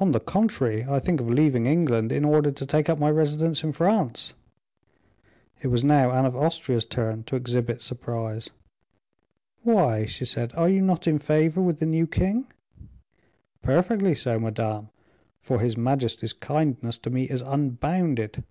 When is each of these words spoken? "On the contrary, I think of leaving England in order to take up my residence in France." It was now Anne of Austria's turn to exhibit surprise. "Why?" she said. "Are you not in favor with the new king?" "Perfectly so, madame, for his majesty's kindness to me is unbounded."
"On 0.00 0.12
the 0.12 0.18
contrary, 0.18 0.86
I 0.88 0.98
think 0.98 1.20
of 1.20 1.28
leaving 1.28 1.66
England 1.66 2.10
in 2.10 2.24
order 2.24 2.50
to 2.50 2.64
take 2.64 2.88
up 2.88 2.98
my 2.98 3.10
residence 3.10 3.62
in 3.62 3.72
France." 3.72 4.32
It 5.60 5.66
was 5.68 5.84
now 5.84 6.10
Anne 6.10 6.24
of 6.24 6.34
Austria's 6.34 6.86
turn 6.86 7.24
to 7.24 7.36
exhibit 7.36 7.82
surprise. 7.82 8.48
"Why?" 9.62 10.06
she 10.06 10.24
said. 10.24 10.54
"Are 10.54 10.70
you 10.70 10.80
not 10.80 11.06
in 11.06 11.18
favor 11.18 11.60
with 11.60 11.80
the 11.80 11.84
new 11.84 12.06
king?" 12.06 12.46
"Perfectly 13.60 14.14
so, 14.14 14.40
madame, 14.40 14.88
for 15.38 15.58
his 15.60 15.76
majesty's 15.76 16.32
kindness 16.32 16.96
to 17.00 17.10
me 17.10 17.24
is 17.24 17.42
unbounded." 17.42 18.44